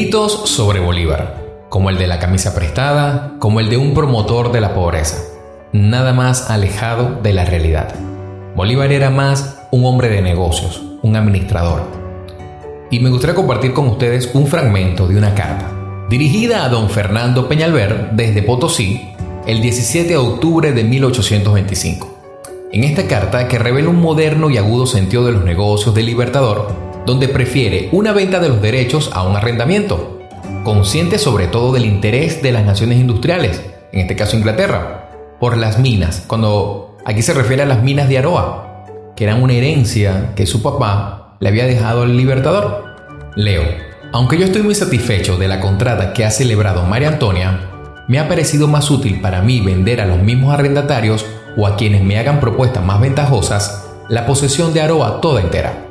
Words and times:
Mitos 0.00 0.42
sobre 0.44 0.78
Bolívar, 0.78 1.66
como 1.68 1.90
el 1.90 1.98
de 1.98 2.06
la 2.06 2.20
camisa 2.20 2.54
prestada, 2.54 3.34
como 3.40 3.58
el 3.58 3.68
de 3.68 3.78
un 3.78 3.94
promotor 3.94 4.52
de 4.52 4.60
la 4.60 4.72
pobreza, 4.72 5.18
nada 5.72 6.12
más 6.12 6.50
alejado 6.50 7.18
de 7.20 7.32
la 7.32 7.44
realidad. 7.44 7.96
Bolívar 8.54 8.92
era 8.92 9.10
más 9.10 9.58
un 9.72 9.84
hombre 9.84 10.08
de 10.08 10.22
negocios, 10.22 10.80
un 11.02 11.16
administrador. 11.16 11.82
Y 12.92 13.00
me 13.00 13.10
gustaría 13.10 13.34
compartir 13.34 13.72
con 13.72 13.88
ustedes 13.88 14.30
un 14.34 14.46
fragmento 14.46 15.08
de 15.08 15.18
una 15.18 15.34
carta, 15.34 15.68
dirigida 16.08 16.64
a 16.64 16.68
don 16.68 16.88
Fernando 16.90 17.48
Peñalver 17.48 18.10
desde 18.12 18.42
Potosí, 18.42 19.10
el 19.48 19.60
17 19.60 20.10
de 20.10 20.16
octubre 20.16 20.70
de 20.70 20.84
1825. 20.84 22.18
En 22.70 22.84
esta 22.84 23.08
carta, 23.08 23.48
que 23.48 23.58
revela 23.58 23.88
un 23.88 24.00
moderno 24.00 24.48
y 24.48 24.58
agudo 24.58 24.86
sentido 24.86 25.26
de 25.26 25.32
los 25.32 25.44
negocios 25.44 25.92
del 25.92 26.06
Libertador, 26.06 26.87
donde 27.08 27.28
prefiere 27.28 27.88
una 27.92 28.12
venta 28.12 28.38
de 28.38 28.50
los 28.50 28.60
derechos 28.60 29.10
a 29.14 29.22
un 29.22 29.34
arrendamiento, 29.34 30.18
consciente 30.62 31.16
sobre 31.16 31.46
todo 31.46 31.72
del 31.72 31.86
interés 31.86 32.42
de 32.42 32.52
las 32.52 32.66
naciones 32.66 33.00
industriales, 33.00 33.62
en 33.92 34.00
este 34.00 34.14
caso 34.14 34.36
Inglaterra, 34.36 35.08
por 35.40 35.56
las 35.56 35.78
minas, 35.78 36.22
cuando 36.26 36.98
aquí 37.06 37.22
se 37.22 37.32
refiere 37.32 37.62
a 37.62 37.66
las 37.66 37.82
minas 37.82 38.10
de 38.10 38.18
Aroa, 38.18 38.84
que 39.16 39.24
eran 39.24 39.42
una 39.42 39.54
herencia 39.54 40.34
que 40.36 40.44
su 40.44 40.62
papá 40.62 41.38
le 41.40 41.48
había 41.48 41.64
dejado 41.64 42.02
al 42.02 42.14
Libertador. 42.14 42.84
Leo, 43.36 43.62
aunque 44.12 44.36
yo 44.36 44.44
estoy 44.44 44.60
muy 44.60 44.74
satisfecho 44.74 45.38
de 45.38 45.48
la 45.48 45.60
contrata 45.60 46.12
que 46.12 46.26
ha 46.26 46.30
celebrado 46.30 46.84
María 46.84 47.08
Antonia, 47.08 47.70
me 48.06 48.18
ha 48.18 48.28
parecido 48.28 48.68
más 48.68 48.90
útil 48.90 49.22
para 49.22 49.40
mí 49.40 49.60
vender 49.60 50.02
a 50.02 50.06
los 50.06 50.18
mismos 50.18 50.52
arrendatarios 50.52 51.24
o 51.56 51.66
a 51.66 51.76
quienes 51.76 52.04
me 52.04 52.18
hagan 52.18 52.38
propuestas 52.38 52.84
más 52.84 53.00
ventajosas 53.00 53.86
la 54.10 54.26
posesión 54.26 54.74
de 54.74 54.82
Aroa 54.82 55.22
toda 55.22 55.40
entera. 55.40 55.87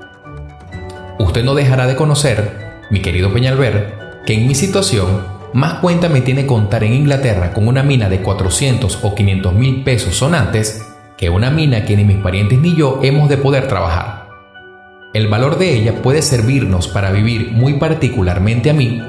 Usted 1.20 1.44
no 1.44 1.56
dejará 1.56 1.88
de 1.88 1.96
conocer, 1.96 2.84
mi 2.90 3.02
querido 3.02 3.34
Peñalver, 3.34 3.98
que 4.26 4.34
en 4.34 4.48
mi 4.48 4.56
situación 4.56 5.26
más 5.54 5.76
cuenta 5.76 6.10
me 6.10 6.22
tiene 6.22 6.46
contar 6.46 6.84
en 6.84 6.94
Inglaterra 6.94 7.54
con 7.54 7.68
una 7.68 7.84
mina 7.84 8.10
de 8.10 8.22
400 8.22 9.00
o 9.04 9.16
500 9.16 9.54
mil 9.54 9.84
pesos 9.84 10.16
sonantes 10.16 10.86
que 11.18 11.30
una 11.30 11.50
mina 11.50 11.84
que 11.84 11.98
ni 11.98 12.04
mis 12.04 12.18
parientes 12.18 12.60
ni 12.60 12.76
yo 12.76 13.00
hemos 13.02 13.28
de 13.28 13.38
poder 13.38 13.68
trabajar. 13.68 14.28
El 15.14 15.28
valor 15.28 15.58
de 15.58 15.74
ella 15.74 16.02
puede 16.04 16.22
servirnos 16.22 16.88
para 16.88 17.12
vivir 17.12 17.52
muy 17.52 17.74
particularmente 17.74 18.70
a 18.70 18.74
mí, 18.74 19.02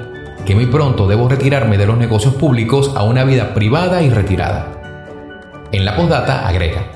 que 0.47 0.55
muy 0.55 0.67
pronto 0.67 1.07
debo 1.07 1.29
retirarme 1.29 1.77
de 1.77 1.87
los 1.87 1.99
negocios 1.99 2.35
públicos 2.35 2.93
a 2.97 3.03
una 3.03 3.25
vida 3.25 3.53
privada 3.53 4.01
y 4.03 4.09
retirada. 4.09 4.73
En 5.71 5.85
la 5.85 5.97
postdata 5.97 6.49
agrega, 6.49 6.87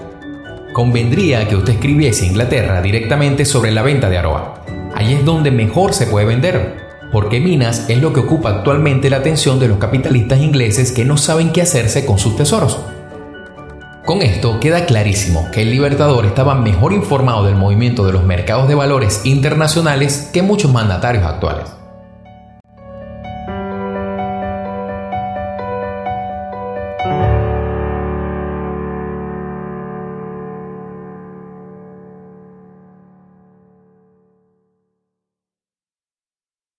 convendría 0.73 1.47
que 1.47 1.57
usted 1.57 1.75
escribiese 1.75 2.25
a 2.25 2.29
Inglaterra 2.29 2.81
directamente 2.81 3.45
sobre 3.45 3.71
la 3.71 3.83
venta 3.83 4.09
de 4.09 4.17
Aroa. 4.17 4.62
Ahí 5.03 5.15
es 5.15 5.25
donde 5.25 5.51
mejor 5.51 5.95
se 5.95 6.07
puede 6.07 6.27
vender, 6.27 6.77
porque 7.11 7.41
minas 7.41 7.91
es 7.91 8.01
lo 8.01 8.13
que 8.13 8.21
ocupa 8.21 8.51
actualmente 8.51 9.11
la 9.11 9.17
atención 9.17 9.59
de 9.59 9.67
los 9.67 9.79
capitalistas 9.79 10.39
ingleses 10.39 10.93
que 10.93 11.05
no 11.05 11.17
saben 11.17 11.51
qué 11.51 11.61
hacerse 11.61 12.07
con 12.07 12.21
sus 12.21 12.37
tesoros. 12.37 12.79
Con 14.07 14.23
esto 14.23 14.61
queda 14.61 14.87
clarísimo 14.87 15.49
que 15.51 15.63
el 15.63 15.73
Libertador 15.73 16.25
estaba 16.25 16.55
mejor 16.55 16.93
informado 16.93 17.45
del 17.45 17.57
movimiento 17.57 18.07
de 18.07 18.13
los 18.13 18.23
mercados 18.23 18.69
de 18.69 18.77
valores 18.77 19.23
internacionales 19.25 20.31
que 20.33 20.41
muchos 20.41 20.73
mandatarios 20.73 21.25
actuales. 21.25 21.82